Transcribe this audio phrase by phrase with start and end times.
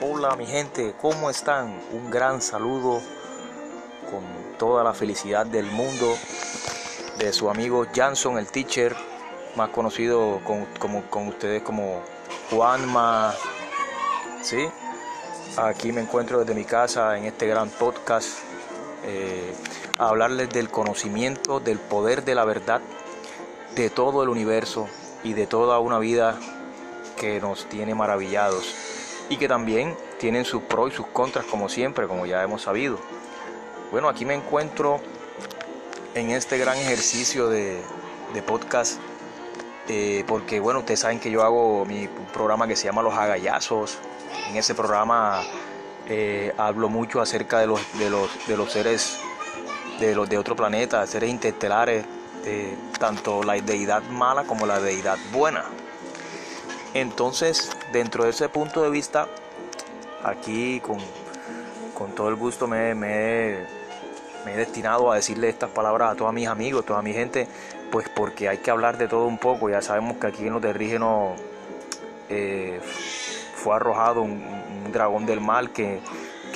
[0.00, 1.80] Hola mi gente, ¿cómo están?
[1.92, 3.00] Un gran saludo
[4.10, 4.24] con
[4.58, 6.16] toda la felicidad del mundo
[7.18, 8.96] de su amigo Janson, el teacher,
[9.54, 12.02] más conocido con, como, con ustedes como
[12.50, 13.32] Juanma.
[14.42, 14.68] ¿Sí?
[15.56, 18.40] Aquí me encuentro desde mi casa en este gran podcast
[19.04, 19.54] eh,
[19.98, 22.80] a hablarles del conocimiento, del poder de la verdad
[23.76, 24.88] de todo el universo
[25.22, 26.36] y de toda una vida
[27.16, 28.74] que nos tiene maravillados
[29.28, 32.98] y que también tienen sus pros y sus contras como siempre, como ya hemos sabido.
[33.90, 35.00] Bueno, aquí me encuentro
[36.14, 37.82] en este gran ejercicio de,
[38.46, 39.00] podcast
[39.88, 43.98] eh, porque bueno, ustedes saben que yo hago mi programa que se llama Los Agallazos.
[44.48, 45.42] En ese programa
[46.06, 49.18] eh, hablo mucho acerca de los, de los, de los seres
[49.98, 52.04] de los de otro planeta, seres interestelares,
[52.44, 55.64] de tanto la deidad mala como la deidad buena.
[56.94, 59.28] Entonces, dentro de ese punto de vista,
[60.24, 60.98] aquí con,
[62.14, 67.02] todo el gusto me, he destinado a decirle estas palabras a todos mis amigos, toda
[67.02, 67.46] mi gente,
[67.90, 69.68] pues porque hay que hablar de todo un poco.
[69.68, 71.38] Ya sabemos que aquí en los terrígenos
[72.30, 72.80] eh,
[73.54, 74.56] fue arrojado un,
[74.92, 76.00] dragón del mal que,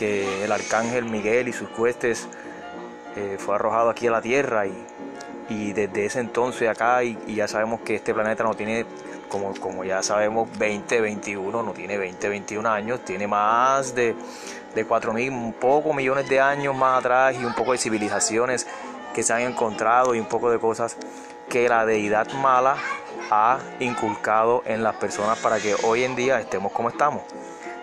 [0.02, 2.26] el arcángel Miguel y sus cuestes
[3.14, 4.84] eh, fue arrojado aquí a la tierra y,
[5.48, 8.84] y desde ese entonces acá y ya sabemos que este planeta no tiene
[9.58, 14.14] como, ya sabemos, 2021 no tiene 20, 21 años, tiene más de,
[14.74, 18.66] de 4 mil, un poco millones de años más atrás y un poco de civilizaciones
[19.14, 20.96] que se han encontrado y un poco de cosas
[21.48, 22.76] que la deidad mala
[23.30, 27.22] ha inculcado en las personas para que hoy en día estemos como estamos.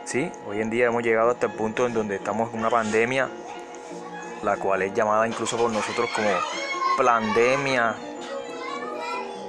[0.06, 0.32] ¿Sí?
[0.48, 3.30] Hoy en día hemos llegado hasta el punto en donde estamos en una pandemia,
[4.44, 6.30] la cual es llamada incluso por nosotros como
[6.98, 7.96] pandemia,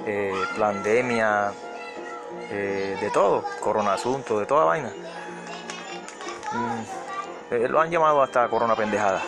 [0.05, 0.33] eh,
[2.49, 4.91] eh, de todo, corona asunto, de toda vaina.
[6.51, 9.21] Mm, eh, lo han llamado hasta corona pendejada.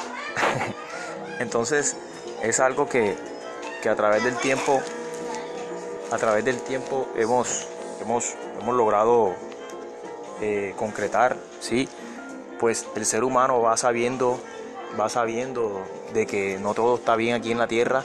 [1.40, 1.96] Entonces
[2.42, 3.16] es algo que,
[3.90, 4.82] a través del tiempo,
[6.12, 7.68] a través del tiempo hemos,
[8.02, 9.34] hemos, hemos logrado
[10.42, 11.88] eh, concretar, ¿sí?
[12.60, 14.40] Pues el ser humano va sabiendo,
[15.00, 15.82] va sabiendo
[16.14, 18.04] de que no todo está bien aquí en la tierra,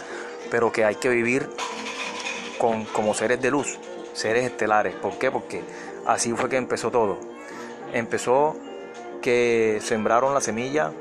[0.50, 1.50] pero que hay que vivir
[2.58, 3.78] con, como seres de luz,
[4.18, 4.94] seres estelares.
[4.96, 5.30] ¿Por qué?
[5.30, 5.62] Porque
[6.06, 7.18] así fue que empezó todo.
[7.92, 8.56] Empezó
[9.22, 10.92] que sembraron la semilla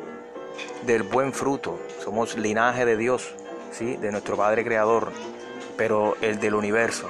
[0.85, 1.79] del buen fruto.
[2.03, 3.33] Somos linaje de Dios,
[3.72, 3.97] ¿sí?
[3.97, 5.11] de nuestro Padre Creador,
[5.75, 7.09] pero el del universo,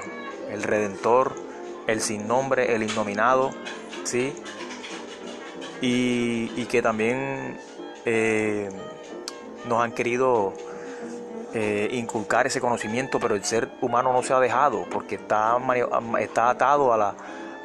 [0.50, 1.34] el Redentor,
[1.88, 3.52] el sin nombre, el innominado,
[4.04, 4.34] ¿sí?
[5.82, 7.58] y, que también
[8.06, 8.70] eh,
[9.68, 10.54] nos han querido
[11.54, 15.58] eh, inculcar ese conocimiento, pero el ser humano no se ha dejado porque está,
[16.20, 17.16] está atado a, la,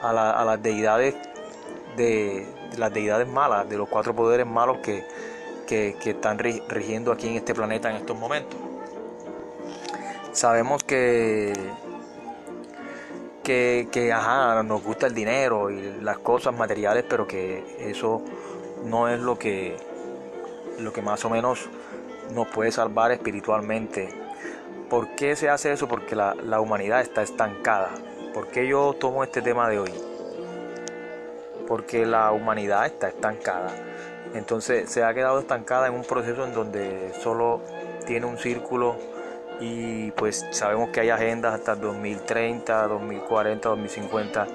[0.00, 1.16] a, las deidades
[1.96, 5.04] de, las deidades malas, de los cuatro poderes malos que,
[5.66, 8.58] que, están rigiendo aquí en este planeta en estos momentos.
[10.32, 11.52] Sabemos que,
[13.42, 18.22] que, que ajá, nos gusta el dinero y las cosas materiales, pero que eso
[18.84, 19.76] no es lo que,
[20.78, 21.68] lo que más o menos
[22.34, 24.08] nos puede salvar espiritualmente.
[24.88, 25.88] ¿Por qué se hace eso?
[25.88, 27.90] Porque la, humanidad está estancada.
[28.34, 29.92] ¿Por qué yo tomo este tema de hoy?
[31.66, 33.70] Porque la humanidad está estancada.
[34.34, 37.60] Entonces se ha quedado estancada en un proceso en donde solo
[38.06, 38.96] tiene un círculo
[39.60, 44.46] y pues sabemos que hay agendas hasta 2030, 2040, 2050,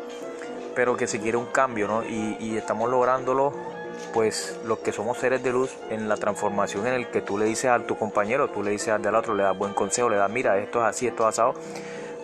[0.76, 2.04] pero que se quiere un cambio, ¿no?
[2.04, 3.54] Y, y estamos lográndolo
[4.14, 7.46] pues los que somos seres de luz, en la transformación en el que tú le
[7.46, 10.18] dices a tu compañero, tú le dices al del otro, le das buen consejo, le
[10.18, 11.54] das, mira, esto es así, esto es asado,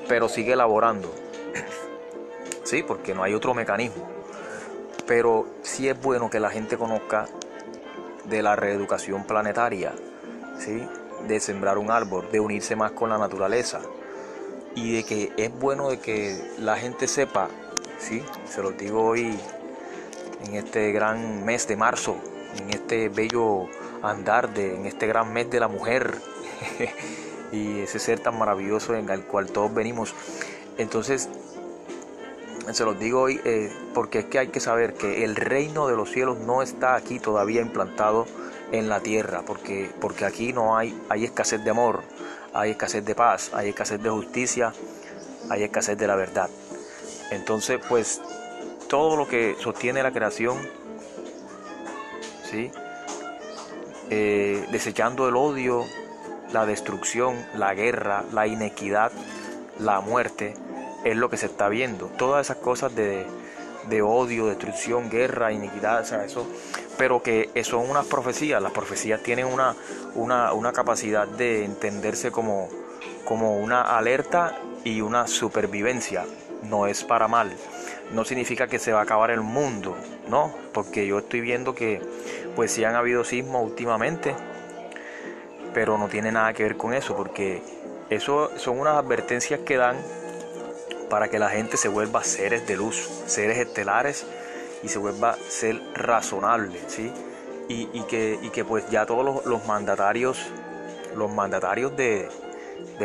[0.07, 1.13] pero sigue elaborando.
[2.63, 4.07] Sí, porque no hay otro mecanismo.
[5.05, 7.27] Pero sí es bueno que la gente conozca
[8.23, 9.93] de la reeducación planetaria,
[10.57, 10.87] ¿sí?
[11.27, 13.81] de sembrar un árbol, de unirse más con la naturaleza
[14.75, 17.49] y de que es bueno de que la gente sepa,
[17.99, 18.23] ¿sí?
[18.45, 19.37] se lo digo hoy
[20.43, 22.17] en este gran mes de marzo,
[22.59, 23.67] en este bello
[24.01, 26.15] andar, de, en este gran mes de la mujer
[27.51, 30.13] y ese ser tan maravilloso en el cual todos venimos.
[30.77, 31.29] Entonces,
[32.71, 35.95] se los digo hoy eh, porque es que hay que saber que el reino de
[35.95, 38.25] los cielos no está aquí todavía implantado
[38.71, 42.01] en la tierra, porque, porque aquí no hay, hay escasez de amor,
[42.53, 44.73] hay escasez de paz, hay escasez de justicia,
[45.49, 46.49] hay escasez de la verdad.
[47.29, 48.21] Entonces, pues
[48.93, 50.55] todo lo que sostiene la creación,
[52.43, 52.71] ¿sí?
[54.11, 55.83] Eh, desechando el odio,
[56.51, 59.11] la destrucción, la guerra, la inequidad,
[59.79, 60.53] la muerte,
[61.03, 62.05] es lo que se está viendo.
[62.19, 63.25] Todas esas cosas de,
[63.89, 66.45] de odio, destrucción, guerra, iniquidad, o sea, eso,
[66.95, 69.75] pero que son unas profecías, las profecías tienen una,
[70.13, 72.69] una, una capacidad de entenderse como,
[73.25, 76.27] como una alerta y una supervivencia,
[76.61, 77.57] no es para mal,
[78.13, 79.95] no significa que se va a acabar el mundo,
[80.27, 82.01] no, porque yo estoy viendo que
[82.55, 84.35] pues sí han habido sismos últimamente,
[85.73, 87.61] pero no tiene nada que ver con eso, porque
[88.09, 89.97] eso son unas advertencias que dan
[91.09, 94.25] para que la gente se vuelva seres de luz, seres estelares
[94.83, 97.11] y se vuelva ser razonable, ¿sí?
[97.69, 100.39] Y, que, que pues ya todos los, mandatarios,
[101.15, 102.29] los mandatarios de,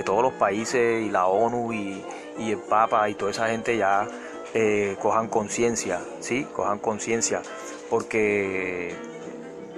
[0.05, 2.05] todos los países y la ONU y,
[2.39, 4.07] el Papa y toda esa gente ya
[4.55, 6.47] eh, cojan conciencia, ¿sí?
[6.53, 7.43] Cojan conciencia,
[7.91, 8.95] porque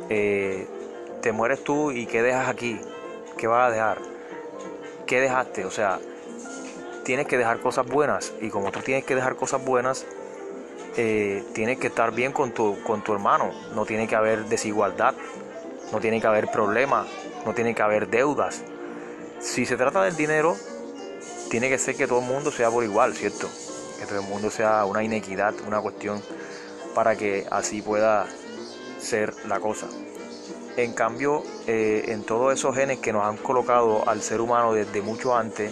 [0.08, 0.66] eh,
[1.22, 2.80] te mueres tú y ¿qué dejas aquí?
[3.36, 3.98] ¿Qué vas a dejar?
[5.06, 5.64] ¿Qué dejaste?
[5.64, 5.98] O sea,
[7.04, 10.06] tienes que dejar cosas buenas y como tú tienes que dejar cosas buenas,
[10.96, 13.52] eh, tienes que estar bien con tu, con tu hermano.
[13.74, 15.14] No tiene que haber desigualdad,
[15.92, 17.06] no tiene que haber problemas,
[17.44, 18.62] no tiene que haber deudas.
[19.40, 20.56] Si se trata del dinero,
[21.50, 23.48] tiene que ser que todo el mundo sea por igual, ¿cierto?
[24.00, 26.20] Que todo el mundo sea una inequidad, una cuestión
[26.94, 28.26] para que así pueda
[28.98, 29.86] ser la cosa.
[30.76, 35.02] En cambio, eh, en todos esos genes que nos han colocado al ser humano desde
[35.02, 35.70] mucho antes,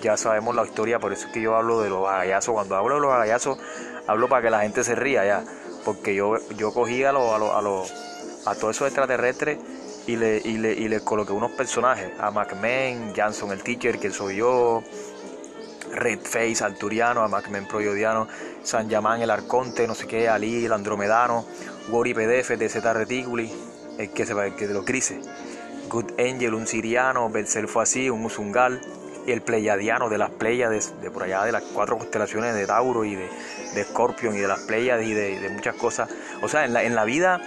[0.00, 2.54] ya sabemos la historia, por eso es que yo hablo de los agallazos.
[2.54, 3.58] Cuando hablo de los agallazos,
[4.06, 5.44] hablo para que la gente se ría ya.
[5.84, 9.58] Porque yo, yo cogí a, los a, a, a todos esos extraterrestres
[10.06, 12.10] y le, y, le, y le coloqué unos personajes.
[12.18, 14.82] A McMahon, Janson el Teacher, que soy yo,
[15.92, 18.28] Red Face, Alturiano, a McMahon Proyodiano,
[18.62, 21.44] San Yamán el Arconte, no sé qué, Ali el Andromedano,
[21.88, 23.52] Wori PDF de Z Reticuli,
[23.98, 25.26] el que, se, el que de los grises.
[25.88, 27.30] Good Angel, un siriano,
[27.66, 28.80] fue así, un musungal,
[29.26, 33.14] el Pleiadiano de las Pleiades, de por allá de las cuatro constelaciones de Tauro y
[33.14, 33.28] de,
[33.74, 36.08] de Scorpion y de las Pleiades y de, muchas cosas.
[36.42, 37.40] O sea, en la, en la vida,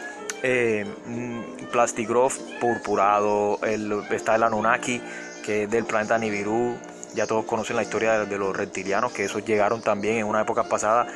[0.43, 5.01] eh, mm, Plastigraph purpurado, el, está el Anunnaki,
[5.43, 6.77] que es del planeta Nibiru.
[7.13, 10.63] Ya todos conocen la historia de, los reptilianos, que esos llegaron también en una época
[10.63, 11.07] pasada.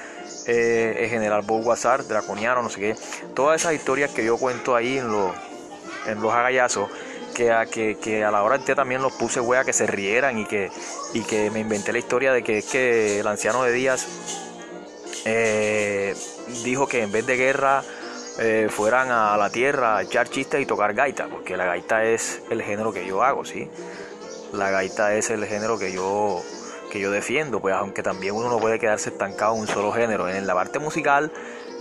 [0.48, 2.96] Eh, el general Bowazar, draconiano, no sé qué.
[3.34, 5.32] Todas esas historias que yo cuento ahí en los,
[6.08, 6.90] en los agallazos
[7.36, 10.46] que a, que, a la hora de también los puse, wea, que se rieran y
[10.46, 10.72] que,
[11.14, 14.08] y que me inventé la historia de que es que el anciano de Díaz
[15.26, 16.16] eh,
[16.64, 17.84] dijo que en vez de guerra
[18.40, 22.42] eh, fueran a la tierra a echar chistes y tocar gaita, porque la gaita es
[22.50, 23.70] el género que yo hago, ¿sí?
[24.54, 26.42] La gaita es el género que yo,
[26.92, 30.30] que yo defiendo, pues aunque también uno no puede quedarse estancado en un solo género.
[30.30, 31.32] En la parte musical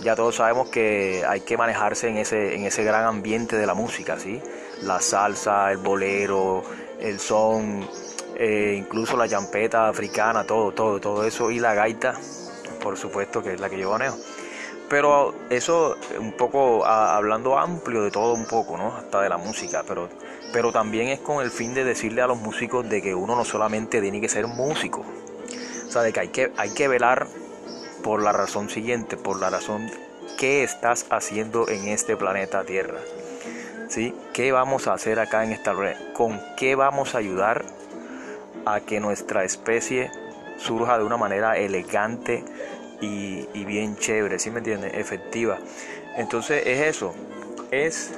[0.01, 3.73] ya todos sabemos que hay que manejarse en ese, en ese gran ambiente de la
[3.73, 4.41] música, ¿sí?
[4.83, 6.63] La salsa, el bolero,
[6.99, 7.87] el son,
[8.35, 12.15] eh, incluso la champeta africana, todo, todo, todo eso y la gaita,
[12.81, 14.17] por supuesto que es la que yo manejo.
[14.89, 18.95] Pero eso un poco hablando amplio de todo un poco, ¿no?
[18.95, 20.09] Hasta de la música, pero,
[20.55, 23.43] pero también es con el fin de decirle a los músicos de que uno no
[23.43, 25.03] solamente tiene que ser músico,
[25.85, 27.27] o sea, de que hay que, hay que velar
[28.01, 29.91] por la razón siguiente, por la razón
[30.37, 33.01] que estás haciendo en este planeta Tierra.
[33.89, 34.15] ¿Sí?
[34.31, 35.73] ¿Qué vamos a hacer acá en esta
[36.13, 37.65] ¿Con qué vamos a ayudar
[38.65, 40.09] a que nuestra especie
[40.57, 42.45] surja de una manera elegante
[43.01, 44.93] y, bien chévere, ¿sí me entiendes?
[44.93, 45.57] Efectiva.
[46.15, 47.13] Entonces es eso,
[47.71, 48.11] es,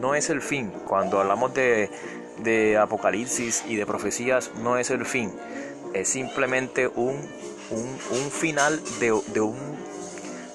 [0.00, 0.72] no es el fin.
[0.86, 1.90] Cuando hablamos de,
[2.38, 5.32] de apocalipsis y de profecías, no es el fin.
[5.92, 7.18] Es simplemente un
[7.70, 9.56] un, final de, un,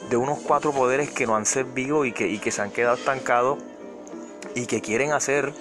[0.09, 2.95] de unos cuatro poderes que no han servido y que, y que se han quedado
[2.95, 3.59] estancados
[4.55, 5.53] y que quieren hacer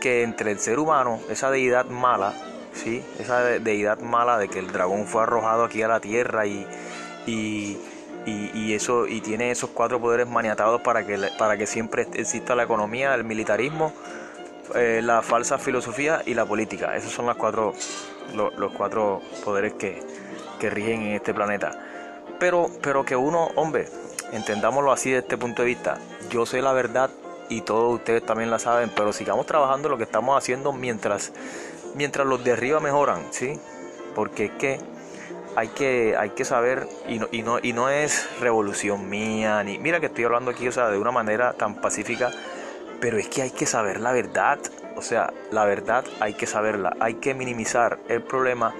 [0.00, 2.34] que entre el ser humano, esa deidad mala,
[2.74, 3.04] ¿sí?
[3.18, 6.66] esa deidad mala de que el dragón fue arrojado aquí a la tierra y,
[7.26, 7.78] y,
[8.26, 13.14] eso, y tiene esos cuatro poderes maniatados para que, para que siempre exista la economía,
[13.14, 13.92] el militarismo,
[14.74, 16.96] eh, la falsa filosofía y la política.
[16.96, 17.74] Esos son las cuatro,
[18.34, 20.02] los cuatro poderes que,
[20.58, 21.72] que rigen en este planeta.
[22.38, 23.88] Pero, pero que uno, hombre,
[24.32, 25.98] entendámoslo así desde este punto de vista,
[26.30, 27.10] yo sé la verdad
[27.48, 31.32] y todos ustedes también la saben, pero sigamos trabajando lo que estamos haciendo mientras,
[31.94, 33.60] mientras los de arriba mejoran, ¿sí?
[34.14, 34.80] Porque es que
[35.56, 39.78] hay que, hay que saber, y no, y, no, y no es revolución mía, ni
[39.78, 42.30] mira que estoy hablando aquí, o sea, de una manera tan pacífica,
[43.00, 44.58] pero es que hay que saber la verdad,
[44.96, 48.74] o sea, la verdad hay que saberla, hay que minimizar el problema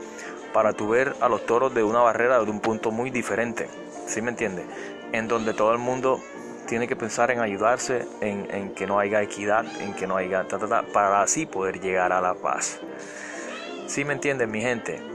[0.52, 3.68] para tu ver a los toros de una barrera de un punto muy diferente,
[4.06, 4.66] ¿sí me entiendes?
[5.12, 6.20] En donde todo el mundo
[6.66, 10.46] tiene que pensar en ayudarse, en, que no haya equidad, en que no haya
[10.92, 12.80] para así poder llegar a la paz.
[13.86, 15.11] ¿Sí me entienden, mi gente?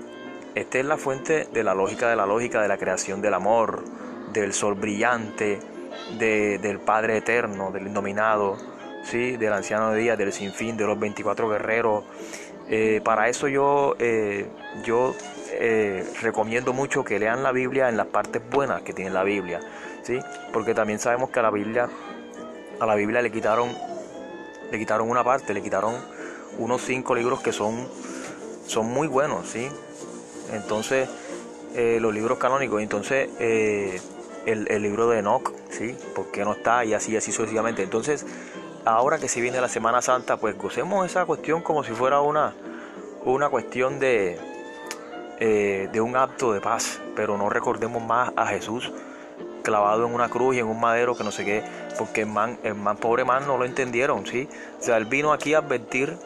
[0.58, 3.84] Esta es la fuente de la lógica de la lógica de la creación del amor,
[4.34, 5.60] del sol brillante,
[6.18, 8.58] del Padre eterno, del indominado,
[9.04, 9.38] ¿sí?
[9.38, 12.06] del anciano de día, del sinfín, de los 24 guerreros.
[12.70, 14.48] Eh, para eso yo, eh,
[14.84, 15.14] yo
[15.52, 19.60] eh, recomiendo mucho que lean la Biblia en las partes buenas que tiene la Biblia,
[20.02, 20.18] ¿sí?
[20.54, 21.88] porque también sabemos que a la Biblia,
[22.80, 23.70] a la Biblia le quitaron,
[24.72, 25.94] le quitaron una parte, le quitaron
[26.58, 27.88] unos cinco libros que son,
[28.66, 29.70] son muy buenos, ¿sí?
[30.54, 31.10] Entonces,
[31.76, 34.02] los libros canónicos, entonces el,
[34.70, 35.96] el, libro de Enoch, ¿sí?
[36.16, 36.84] ¿Por qué no está?
[36.86, 37.84] Y así, así sucesivamente.
[37.84, 38.26] Entonces,
[38.86, 42.56] ahora que se viene la Semana Santa, pues gocemos esa cuestión como si fuera una,
[43.26, 44.40] una cuestión de,
[45.40, 48.92] eh, de un acto de paz, pero no recordemos más a Jesús
[49.62, 51.62] clavado en una cruz y en un madero que no sé qué,
[51.98, 54.48] porque el man, el man pobre man no lo entendieron, ¿sí?
[54.80, 56.18] O sea, él vino aquí a advertir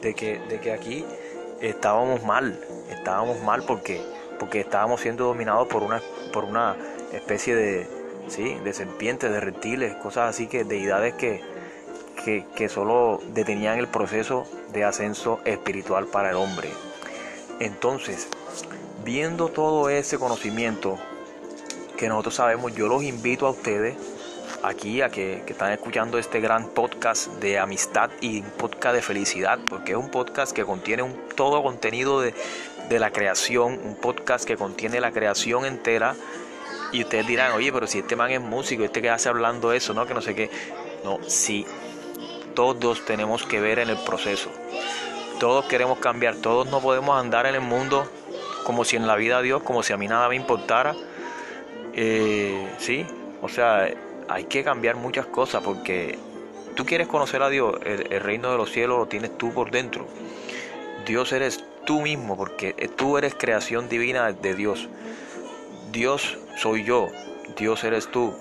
[0.00, 1.04] de que, de que aquí
[1.60, 2.58] estábamos mal,
[2.92, 4.00] estábamos mal porque,
[4.38, 6.00] porque estábamos siendo dominados por una,
[6.32, 6.76] por una
[7.12, 7.86] especie de,
[8.28, 8.54] ¿sí?
[8.64, 11.42] de serpientes, de reptiles, cosas así que deidades que,
[12.24, 16.70] que, solo detenían el proceso de ascenso espiritual para el hombre.
[17.58, 18.28] Entonces,
[19.04, 20.98] viendo todo ese conocimiento
[21.96, 23.96] que nosotros sabemos, yo los invito a ustedes
[24.62, 29.58] aquí a que, están escuchando este gran podcast de amistad y un podcast de felicidad,
[29.68, 32.34] porque es un podcast que contiene un, todo contenido de,
[32.88, 36.14] de la creación, un podcast que contiene la creación entera.
[36.92, 39.94] Y ustedes dirán, oye, pero si este man es músico, este que hace hablando eso,
[39.94, 40.06] ¿no?
[40.06, 40.50] Que no sé qué.
[41.04, 41.66] No, sí,
[42.54, 44.50] todos tenemos que ver en el proceso.
[45.40, 48.08] Todos queremos cambiar, todos no podemos andar en el mundo
[48.64, 50.94] como si en la vida de Dios, como si a mí nada me importara.
[51.94, 53.06] Eh, sí,
[53.40, 53.88] o sea,
[54.28, 56.18] hay que cambiar muchas cosas porque
[56.74, 60.06] tú quieres conocer a Dios, el, reino de los cielos lo tienes tú por dentro.
[61.06, 64.88] Dios eres tú mismo porque tú eres creación divina de Dios.
[65.90, 67.08] Dios soy yo,
[67.56, 68.34] Dios eres tú,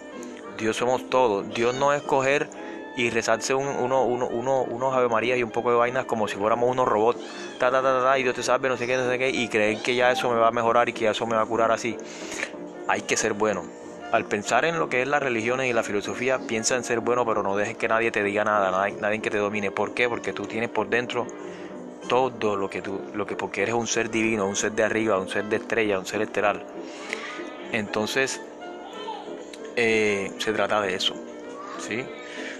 [0.58, 1.54] Dios somos todos.
[1.54, 2.50] Dios no es coger
[2.96, 6.28] y rezarse un, uno, uno, uno, unos Ave María y un poco de vainas como
[6.28, 7.20] si fuéramos unos robots,
[7.58, 9.48] ta, ta, ta, ta, y Dios te salve, no sé qué, no sé qué, y
[9.48, 11.72] creer que ya eso me va a mejorar y que eso me va a curar
[11.72, 11.98] así.
[12.88, 13.64] Hay que ser bueno.
[14.12, 17.26] Al pensar en lo que es las religiones y la filosofía, piensa en ser bueno,
[17.26, 19.72] pero no dejes que nadie te diga nada, nadie, nadie que te domine.
[19.72, 20.10] ¿Por qué?
[20.10, 21.26] Porque tú tienes por dentro
[22.12, 25.18] todo lo que tú, lo que porque eres un ser divino, un ser de arriba,
[25.18, 26.62] un ser de estrella, un ser estelar.
[27.72, 28.42] Entonces,
[29.78, 31.16] eh, se trata de eso,
[31.80, 32.04] ¿sí?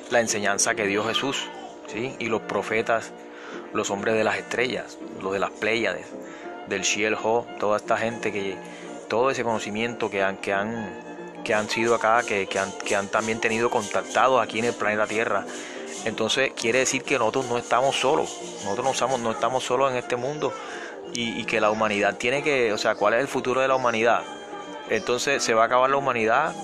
[0.10, 1.50] la enseñanza que dio Jesús,
[1.88, 2.16] ¿sí?
[2.20, 3.12] Y los profetas,
[3.74, 6.06] los hombres de las estrellas, los de las Pléyades,
[6.70, 8.56] del Shiel Ho, toda esta gente que
[9.10, 11.12] todo ese conocimiento que han que han
[11.44, 15.08] que han sido acá, que, han, que han también tenido contactados aquí en el planeta
[15.08, 15.46] Tierra.
[16.06, 19.98] Entonces quiere decir que nosotros no estamos solos, nosotros no estamos, no estamos solos en
[19.98, 20.54] este mundo.
[21.14, 24.24] Y, que la humanidad tiene que, o sea, ¿cuál es el futuro de la humanidad?
[24.90, 26.56] Entonces se va a acabar la humanidad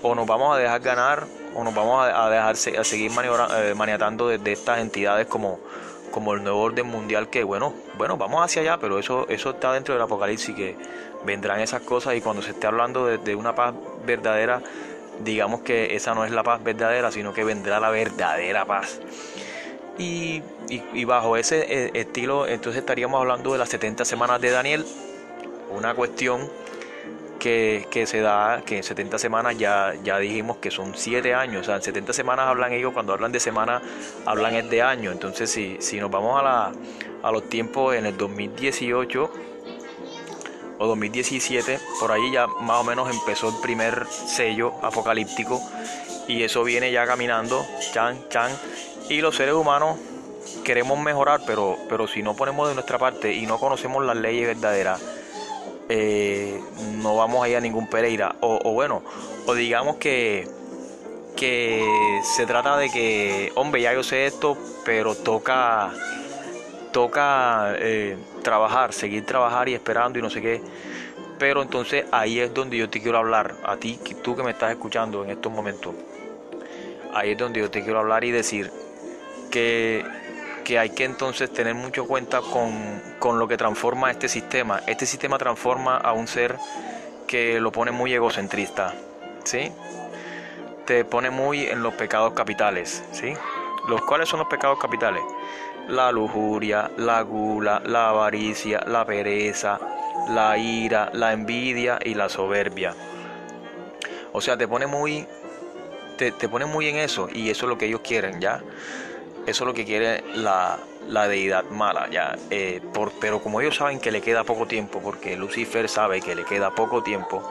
[0.00, 4.28] o nos vamos a dejar ganar o nos vamos a, dejarse a seguir eh, maniatando
[4.28, 5.58] desde estas entidades como,
[6.10, 9.72] como el nuevo orden mundial que bueno, bueno, vamos hacia allá, pero eso, eso está
[9.72, 10.76] dentro del apocalipsis que
[11.24, 14.62] vendrán esas cosas y cuando se esté hablando de, una paz verdadera,
[15.24, 19.00] digamos que esa no es la paz verdadera, sino que vendrá la verdadera paz.
[19.98, 24.86] Y, y, bajo ese eh, estilo, entonces estaríamos hablando de las 70 semanas de Daniel,
[25.70, 26.48] una cuestión
[27.38, 31.64] que, se da, que en 70 semanas ya, ya dijimos que son 7 años, o
[31.64, 33.82] sea, en 70 semanas hablan ellos, cuando hablan de semana,
[34.26, 36.72] hablan es de año, entonces si, si nos vamos a, la,
[37.22, 39.30] a los tiempos en el 2018
[40.80, 45.62] o 2017, por ahí ya más o menos empezó el primer sello apocalíptico
[46.26, 48.50] y eso viene ya caminando, chan, chan,
[49.08, 49.98] y los seres humanos
[50.64, 54.46] queremos mejorar, pero, pero si no ponemos de nuestra parte y no conocemos las leyes
[54.46, 55.00] verdaderas,
[55.88, 56.60] eh,
[56.98, 58.36] no vamos a ir a ningún Pereira.
[58.40, 59.02] O, bueno,
[59.46, 60.48] o digamos que,
[61.36, 61.84] que
[62.22, 65.92] se trata de que, hombre, ya yo sé esto, pero toca,
[66.92, 70.62] toca eh, trabajar, seguir trabajar y esperando y no sé qué.
[71.38, 74.70] Pero entonces ahí es donde yo te quiero hablar, a ti, tú que me estás
[74.72, 75.94] escuchando en estos momentos.
[77.14, 78.70] Ahí es donde yo te quiero hablar y decir
[79.50, 80.04] que
[80.70, 84.80] que hay que entonces tener mucho cuenta con, lo que transforma este sistema.
[84.86, 86.56] Este sistema transforma a un ser
[87.26, 88.94] que lo pone muy egocentrista,
[89.42, 89.72] ¿sí?
[90.86, 93.34] Te pone muy en los pecados capitales, ¿sí?
[93.88, 95.22] ¿Los cuales son los pecados capitales?
[95.88, 99.78] La lujuria, la gula, la avaricia, la pereza,
[100.28, 102.94] la ira, la envidia y la soberbia.
[104.32, 105.26] O sea, te pone muy
[106.16, 108.62] te, pone muy en eso y eso es lo que ellos quieren, ¿ya?
[109.46, 110.78] Eso es lo que quiere la,
[111.28, 112.36] deidad mala, ya.
[112.50, 116.34] Eh, por, pero como ellos saben que le queda poco tiempo, porque Lucifer sabe que
[116.34, 117.42] le queda poco tiempo,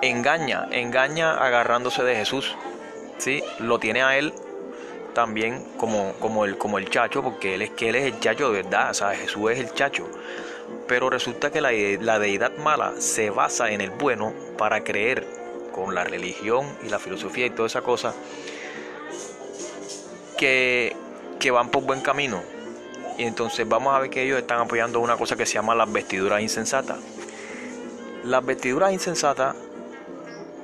[0.00, 2.56] engaña, engaña agarrándose de Jesús.
[3.18, 3.42] ¿sí?
[3.58, 4.32] Lo tiene a él
[5.14, 8.50] también como, como, el, como el chacho, porque él es que él es el chacho
[8.50, 10.06] de verdad, o sea, Jesús es el chacho.
[10.86, 15.26] Pero resulta que la, la deidad mala se basa en el bueno para creer
[15.72, 18.14] con la religión y la filosofía y toda esa cosa
[20.36, 20.94] que,
[21.40, 22.42] que van por buen camino.
[23.16, 25.90] Y entonces vamos a ver que ellos están apoyando una cosa que se llama las
[25.92, 26.98] vestiduras insensatas.
[28.24, 29.54] Las vestiduras insensatas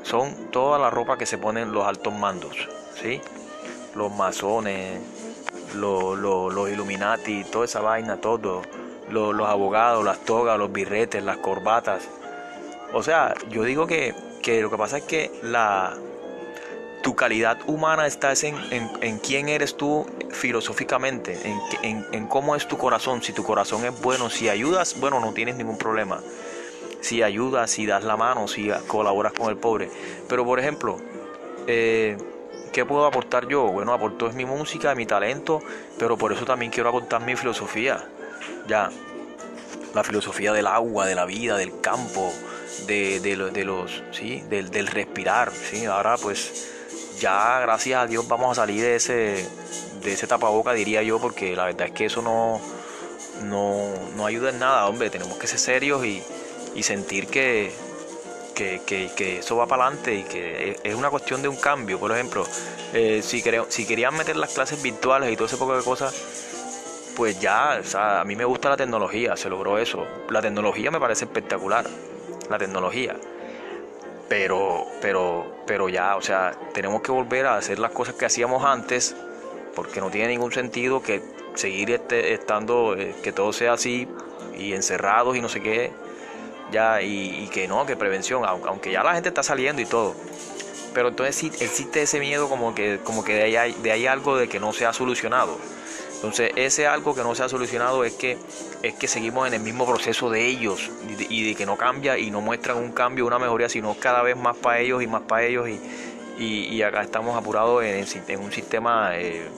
[0.02, 2.56] son toda la ropa que se ponen los altos mandos,
[3.00, 3.20] ¿sí?
[3.94, 5.00] Los masones,
[5.74, 8.62] los, los, Illuminati, toda esa vaina, todo.
[9.10, 12.04] Los, abogados, las togas, los birretes, las corbatas.
[12.92, 15.96] O sea, yo digo que, que lo que pasa es que la,
[17.02, 18.56] tu calidad humana está en,
[19.00, 21.38] en, quién eres tú filosóficamente,
[21.82, 23.22] en, en, cómo es tu corazón.
[23.22, 26.20] Si tu corazón es bueno, si ayudas, bueno, no tienes ningún problema
[27.00, 29.90] si ayudas, si das la mano, si colaboras con el pobre.
[30.28, 30.98] Pero por ejemplo,
[31.66, 32.16] eh,
[32.72, 33.64] ¿qué puedo aportar yo?
[33.64, 35.62] Bueno, aporto es mi música, mi talento,
[35.98, 38.04] pero por eso también quiero aportar mi filosofía.
[38.66, 38.90] Ya,
[39.94, 42.32] la filosofía del agua, de la vida, del campo,
[42.86, 44.42] de, de, los, ¿sí?
[44.48, 45.52] Del, del, respirar.
[45.52, 45.86] ¿sí?
[45.86, 46.68] Ahora pues
[47.18, 49.48] ya gracias a Dios vamos a salir de ese,
[50.02, 52.60] de ese tapaboca, diría yo, porque la verdad es que eso no,
[53.44, 55.10] no, no ayuda en nada, hombre.
[55.10, 56.22] Tenemos que ser serios y
[56.74, 57.72] y sentir que,
[58.60, 61.98] que, eso va para adelante y que es una cuestión de un cambio.
[61.98, 62.46] Por ejemplo,
[62.92, 66.14] eh, si, si querían meter las clases virtuales y todo ese poco de cosas,
[67.16, 70.06] pues ya, o sea, a mí me gusta la tecnología, se logró eso.
[70.28, 71.86] La tecnología me parece espectacular,
[72.48, 73.16] la tecnología.
[74.28, 78.64] Pero, pero, pero ya, o sea, tenemos que volver a hacer las cosas que hacíamos
[78.64, 79.16] antes,
[79.74, 81.22] porque no tiene ningún sentido que
[81.54, 84.06] seguir este, estando, eh, que todo sea así
[84.56, 85.90] y encerrados y no sé qué
[86.70, 90.14] ya y, que no, que prevención, aunque ya la gente está saliendo y todo.
[90.94, 94.36] Pero entonces sí existe ese miedo como que, como que de, ahí de ahí algo
[94.36, 95.58] de que no se ha solucionado.
[96.20, 98.36] Entonces ese algo que no se ha solucionado es que,
[98.82, 102.30] es que seguimos en el mismo proceso de ellos y de, que no cambia y
[102.30, 105.44] no muestran un cambio, una mejoría, sino cada vez más para ellos y más para
[105.44, 105.80] ellos y,
[106.38, 109.48] y, acá estamos apurados en, un sistema, eh,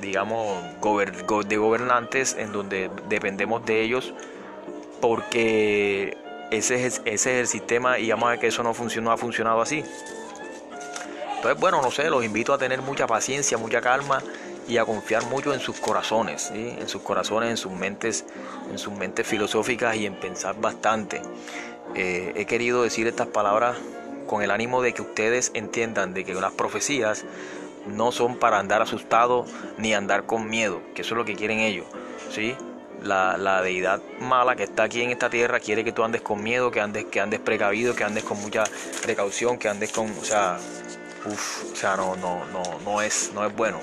[0.00, 0.62] digamos,
[1.46, 4.14] de gobernantes en donde dependemos de ellos
[5.00, 6.16] porque
[6.50, 9.16] ese es, ese es el sistema y vamos a ver que eso no, funcionó, ha
[9.16, 9.84] funcionado así.
[11.36, 14.22] Entonces, bueno, no sé, los invito a tener mucha paciencia, mucha calma
[14.66, 18.24] y a confiar mucho en sus corazones, en sus corazones, en sus mentes,
[18.70, 21.20] en sus mentes filosóficas y en pensar bastante.
[21.94, 23.76] Eh, he querido decir estas palabras
[24.26, 27.24] con el ánimo de que ustedes entiendan de que las profecías
[27.86, 31.60] no son para andar asustados ni andar con miedo, que eso es lo que quieren
[31.60, 31.86] ellos,
[32.30, 32.56] ¿sí?
[33.04, 36.70] La, deidad mala que está aquí en esta tierra quiere que tú andes con miedo,
[36.70, 38.64] que andes, que andes precavido, que andes con mucha
[39.02, 40.58] precaución, que andes con, o sea,
[41.26, 43.80] uff, o sea, no, no, no, no es, no es bueno.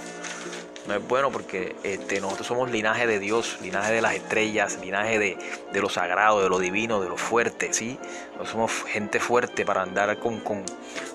[0.87, 5.19] No es bueno porque este, nosotros somos linaje de Dios, linaje de las estrellas, linaje
[5.19, 5.37] de,
[5.79, 7.99] lo sagrado, de lo divino, de lo fuerte, ¿sí?
[8.37, 10.63] No somos gente fuerte para andar con, con,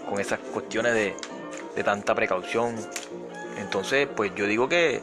[0.09, 1.17] con esas cuestiones de,
[1.75, 2.77] de tanta precaución.
[3.59, 5.03] Entonces, pues yo digo que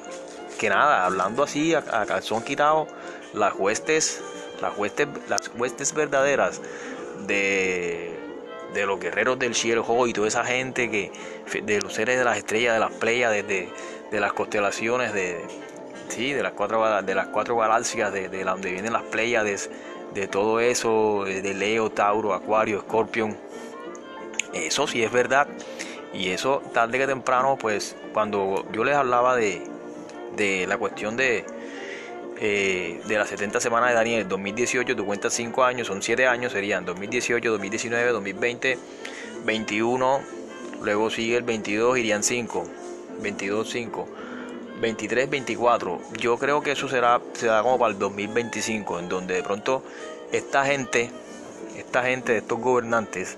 [0.64, 2.88] que nada, hablando así a, calzón quitado,
[3.34, 4.22] las huestes,
[4.62, 6.62] las huestes, las huestes verdaderas
[7.28, 8.18] de,
[8.74, 11.12] de los guerreros del cielo y toda esa gente que
[11.64, 13.68] de los seres de las estrellas, de las playas, de,
[14.14, 15.46] las constelaciones, de,
[16.08, 19.70] sí, de las cuatro de las cuatro galaxias, de, de donde vienen las playas,
[20.14, 23.38] de, todo eso, de Leo, Tauro, Acuario, Escorpión.
[24.54, 25.46] Eso sí es verdad.
[26.14, 29.73] Y eso tarde que temprano, pues cuando yo les hablaba de,
[30.36, 31.46] de la cuestión de,
[32.40, 36.52] eh, de las 70 semanas de Daniel 2018, tú cuentas 5 años, son 7 años,
[36.52, 38.78] serían 2018, 2019, 2020,
[39.46, 40.22] 21,
[40.82, 42.66] luego sigue el 22, irían 5,
[43.22, 44.08] 22, 5.
[44.84, 46.02] 23, 24.
[46.20, 49.84] Yo creo que eso será, será como para el 2025, en donde de pronto
[50.32, 51.10] esta gente,
[51.78, 53.38] esta gente de estos gobernantes,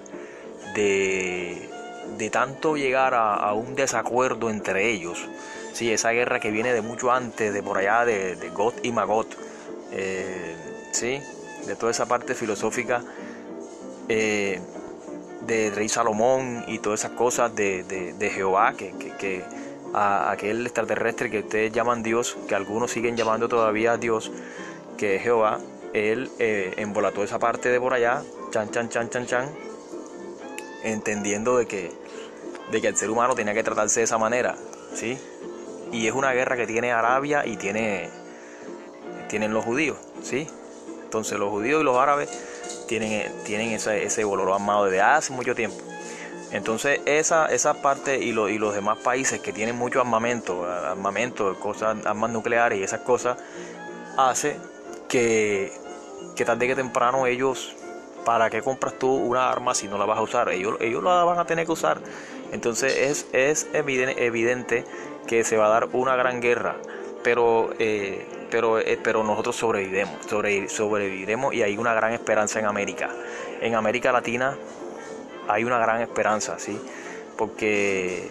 [0.73, 1.69] de,
[2.17, 5.27] de tanto llegar a, a un desacuerdo entre ellos,
[5.75, 8.49] Sí, esa guerra que viene de mucho antes, de por allá, de, de
[8.81, 9.27] y Magot,
[9.91, 10.55] eh,
[10.93, 11.21] sí,
[11.67, 13.03] de toda esa parte filosófica
[14.07, 14.61] eh,
[15.45, 19.43] de Rey Salomón y todas esas cosas de, de, Jehová, que, que,
[19.93, 24.31] a aquel extraterrestre que ustedes llaman Dios, que algunos siguen llamando todavía Dios,
[24.97, 25.59] que es Jehová,
[25.91, 29.49] él eh, embolató esa parte de por allá, chan, chan, chan, chan, chan,
[30.85, 31.91] entendiendo de que,
[32.71, 34.55] de que el ser humano tenía que tratarse de esa manera,
[34.93, 35.17] ¿sí?
[35.95, 38.09] Y es una guerra que tiene Arabia y tiene
[39.29, 40.47] tienen los judíos, ¿sí?
[41.03, 42.29] Entonces los judíos y los árabes
[42.87, 45.77] tienen, tienen ese, ese armado desde hace mucho tiempo.
[46.51, 52.05] Entonces esa, esa parte y, y los demás países que tienen mucho armamento, armamento, cosas,
[52.05, 53.37] armas nucleares y esas cosas,
[54.17, 54.57] hace
[55.09, 55.71] que,
[56.35, 57.75] que tarde que temprano ellos,
[58.25, 60.49] ¿para qué compras tú una arma si no la vas a usar?
[60.49, 61.99] Ellos, ellos la van a tener que usar.
[62.51, 64.85] Entonces es, es evidente,
[65.27, 66.75] que se va a dar una gran guerra,
[67.23, 70.25] pero, eh, pero, eh, pero nosotros sobreviviremos,
[70.71, 73.09] sobreviviremos y hay una gran esperanza en América.
[73.61, 74.55] En América Latina
[75.47, 76.79] hay una gran esperanza, ¿sí?
[77.37, 78.29] Porque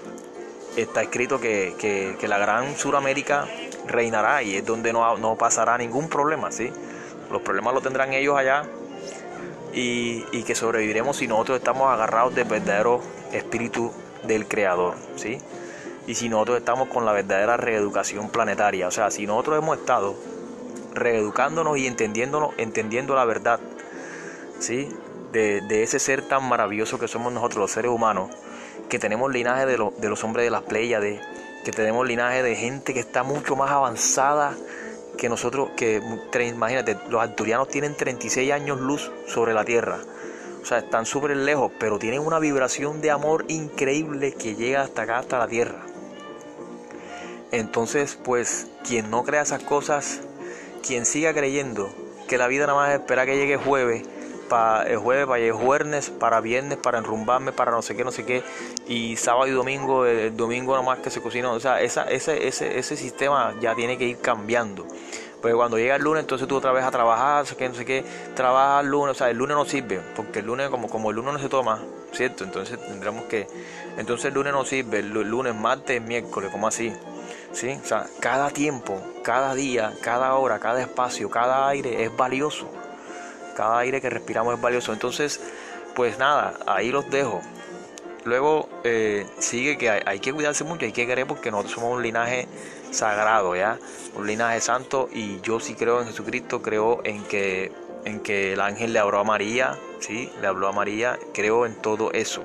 [0.76, 3.46] está escrito que, la gran Suramérica
[3.86, 6.70] reinará y es donde no, no, pasará ningún problema, ¿sí?
[7.30, 8.64] Los problemas los tendrán ellos allá
[9.72, 13.00] y, y, que sobreviviremos si nosotros estamos agarrados del verdadero
[13.32, 15.38] espíritu del Creador, ¿sí?
[16.06, 20.14] Y si nosotros estamos con la verdadera reeducación planetaria, o sea, si nosotros hemos estado
[20.94, 23.60] reeducándonos y entendiéndonos, entendiendo la verdad,
[24.58, 24.88] ¿sí?
[25.32, 28.30] de, ese ser tan maravilloso que somos nosotros los seres humanos,
[28.88, 31.20] que tenemos linaje de, de los hombres de las Pléyades,
[31.64, 34.54] que tenemos linaje de gente que está mucho más avanzada
[35.16, 36.02] que nosotros, que
[36.46, 39.98] imagínate, los arturianos tienen 36 años luz sobre la Tierra.
[40.62, 45.02] O sea, están súper lejos, pero tienen una vibración de amor increíble que llega hasta
[45.02, 45.93] acá, hasta la Tierra.
[47.52, 50.20] Entonces, pues, quien no crea esas cosas,
[50.86, 51.88] quien siga creyendo
[52.28, 54.02] que la vida nada más espera que llegue jueves,
[54.48, 58.12] para el jueves, para el jueves, para viernes, para enrumbarme, para no sé qué, no
[58.12, 58.42] sé qué,
[58.86, 62.78] y sábado y domingo, el, domingo nomás que se cocina, o sea, esa, ese, ese,
[62.78, 64.86] ese sistema ya tiene que ir cambiando.
[65.40, 67.74] Porque cuando llega el lunes, entonces tú otra vez a trabajar, no sé qué, no
[67.74, 68.04] sé qué,
[68.34, 71.16] trabajar el lunes, o sea, el lunes no sirve, porque el lunes, como, como el
[71.16, 72.44] lunes no se toma, ¿cierto?
[72.44, 73.46] Entonces tendremos que,
[73.98, 76.94] entonces el lunes no sirve, el lunes, martes, miércoles, como así,
[77.54, 77.78] ¿sí?
[77.82, 82.68] O sea, cada tiempo, cada día, cada hora, cada espacio, cada aire es valioso.
[83.56, 84.92] Cada aire que respiramos es valioso.
[84.92, 85.40] Entonces,
[85.94, 87.40] pues nada, ahí los dejo.
[88.24, 92.02] Luego eh, sigue que hay, que cuidarse mucho, hay que querer porque nosotros somos un
[92.02, 92.48] linaje
[92.90, 93.78] sagrado, ¿ya?
[94.16, 97.70] Un linaje santo y yo sí creo en Jesucristo, creo en que,
[98.06, 100.32] en que el ángel le habló a María, ¿sí?
[100.40, 102.44] Le habló a María, creo en todo eso.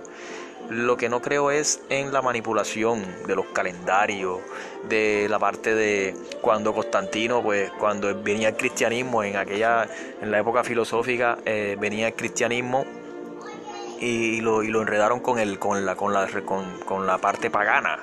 [0.70, 4.40] Lo que no creo es en la manipulación de los calendarios,
[4.88, 9.88] de la parte de cuando Constantino, pues cuando venía el cristianismo, en aquella,
[10.22, 12.86] en la época filosófica, eh, venía el cristianismo
[14.00, 17.50] y lo, y lo enredaron con, el, con, la, con, la, con, con la parte
[17.50, 18.00] pagana.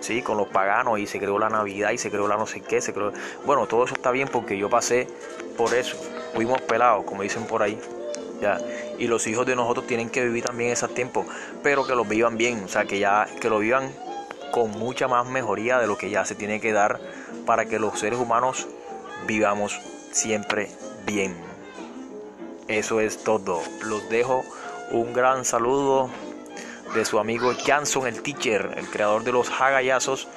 [0.00, 0.22] ¿sí?
[0.22, 2.80] con los paganos y se creó la Navidad y se creó la no sé qué,
[2.80, 3.12] se creó...
[3.44, 5.06] Bueno, todo eso está bien porque yo pasé
[5.56, 5.96] por eso,
[6.34, 7.78] fuimos pelados, como dicen por ahí.
[8.98, 11.26] Y los hijos de nosotros tienen que vivir también esos tiempos,
[11.62, 13.92] pero que los vivan bien, o sea, que ya que lo vivan
[14.50, 17.00] con mucha más mejoría de lo que ya se tiene que dar
[17.46, 18.66] para que los seres humanos
[19.26, 19.80] vivamos
[20.12, 20.70] siempre
[21.06, 21.36] bien.
[22.68, 23.60] Eso es todo.
[23.84, 24.44] Los dejo
[24.90, 26.10] un gran saludo
[26.94, 30.28] de su amigo Janson el Teacher, el creador de los hagayazos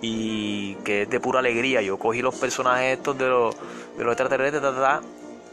[0.00, 1.80] y que es de pura alegría.
[1.82, 3.56] Yo cogí los personajes estos de los,
[3.96, 4.62] de los extraterrestres,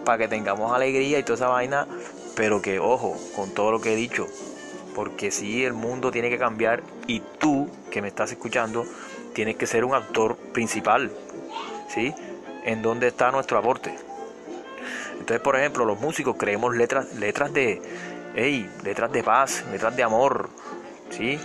[0.05, 1.87] para que tengamos alegría y toda esa vaina,
[2.35, 4.27] pero que ojo con todo lo que he dicho,
[4.95, 8.85] porque si el mundo tiene que cambiar y tú que me estás escuchando
[9.33, 11.11] tienes que ser un actor principal,
[11.87, 12.13] ¿sí?
[12.65, 13.95] En dónde está nuestro aporte.
[15.13, 17.81] Entonces, por ejemplo, los músicos creemos letras, letras de,
[18.35, 20.49] hey, letras de paz, letras de amor,
[21.09, 21.39] ¿sí?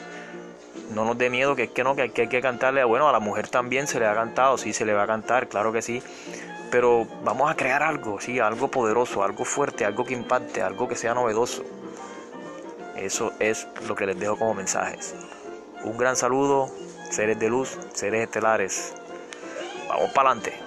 [0.94, 3.08] No nos dé miedo que es que no, que hay que, hay que cantarle, bueno,
[3.08, 5.72] a la mujer también se le ha cantado, sí, se le va a cantar, claro
[5.72, 6.02] que sí,
[6.74, 10.96] pero vamos a crear algo, sí, algo poderoso, algo fuerte, algo que impacte, algo que
[10.96, 11.62] sea novedoso.
[12.96, 15.14] Eso es lo que les dejo como mensajes.
[15.84, 16.68] Un gran saludo,
[17.10, 18.92] seres de luz, seres estelares.
[19.88, 20.63] Vamos para adelante.